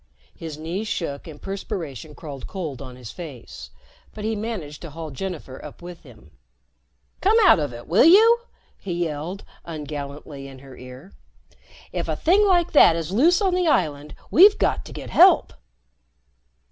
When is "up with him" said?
5.63-6.31